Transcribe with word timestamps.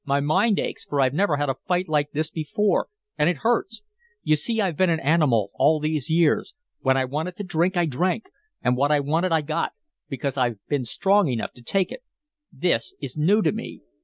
My 0.03 0.19
mind 0.19 0.57
aches, 0.59 0.83
for 0.83 0.99
I've 0.99 1.13
never 1.13 1.37
had 1.37 1.47
a 1.47 1.53
fight 1.67 1.87
like 1.87 2.09
this 2.09 2.31
before 2.31 2.87
and 3.19 3.29
it 3.29 3.41
hurts. 3.45 3.83
You 4.23 4.35
see, 4.35 4.59
I've 4.59 4.75
been 4.75 4.89
an 4.89 4.99
animal 4.99 5.51
all 5.53 5.79
these 5.79 6.09
years. 6.09 6.55
When 6.79 6.97
I 6.97 7.05
wanted 7.05 7.35
to 7.35 7.43
drink, 7.43 7.77
I 7.77 7.85
drank, 7.85 8.23
and 8.63 8.75
what 8.75 8.91
I 8.91 8.99
wanted, 8.99 9.31
I 9.31 9.41
got, 9.41 9.73
because 10.09 10.37
I've 10.37 10.57
been 10.67 10.85
strong 10.85 11.27
enough 11.27 11.51
to 11.53 11.61
take 11.61 11.91
it. 11.91 12.01
This 12.51 12.95
is 12.99 13.15
new 13.15 13.43
to 13.43 13.51
me. 13.51 13.81